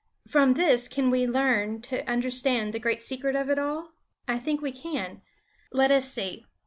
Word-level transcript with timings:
From 0.27 0.55
this 0.55 0.87
can 0.87 1.11
we 1.11 1.27
learn 1.27 1.79
to 1.83 2.03
understand 2.09 2.73
the 2.73 2.79
great 2.79 3.03
secret 3.03 3.35
of 3.35 3.51
it 3.51 3.59
all? 3.59 3.91
I 4.27 4.39
think 4.39 4.59
we 4.59 4.71
can. 4.71 5.21
Let 5.71 5.91
us 5.91 6.09
see! 6.11 6.43